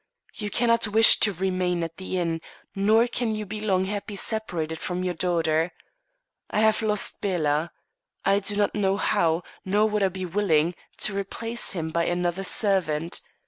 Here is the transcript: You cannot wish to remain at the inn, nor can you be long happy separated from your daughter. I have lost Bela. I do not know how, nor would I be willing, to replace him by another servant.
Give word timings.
You 0.33 0.49
cannot 0.49 0.87
wish 0.87 1.19
to 1.19 1.31
remain 1.31 1.83
at 1.83 1.97
the 1.97 2.17
inn, 2.17 2.41
nor 2.73 3.05
can 3.05 3.35
you 3.35 3.45
be 3.45 3.59
long 3.59 3.85
happy 3.85 4.15
separated 4.15 4.79
from 4.79 5.03
your 5.03 5.13
daughter. 5.13 5.71
I 6.49 6.61
have 6.61 6.81
lost 6.81 7.21
Bela. 7.21 7.71
I 8.25 8.39
do 8.39 8.55
not 8.55 8.73
know 8.73 8.97
how, 8.97 9.43
nor 9.63 9.87
would 9.91 10.01
I 10.01 10.07
be 10.09 10.25
willing, 10.25 10.73
to 11.01 11.15
replace 11.15 11.73
him 11.73 11.89
by 11.91 12.05
another 12.05 12.43
servant. 12.43 13.21